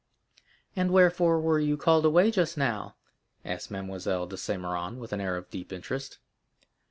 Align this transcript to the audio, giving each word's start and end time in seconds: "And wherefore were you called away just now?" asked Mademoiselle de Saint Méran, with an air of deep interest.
"And 0.75 0.89
wherefore 0.89 1.39
were 1.39 1.59
you 1.59 1.77
called 1.77 2.05
away 2.05 2.31
just 2.31 2.57
now?" 2.57 2.95
asked 3.45 3.69
Mademoiselle 3.69 4.25
de 4.25 4.35
Saint 4.35 4.63
Méran, 4.63 4.97
with 4.97 5.13
an 5.13 5.21
air 5.21 5.37
of 5.37 5.51
deep 5.51 5.71
interest. 5.71 6.17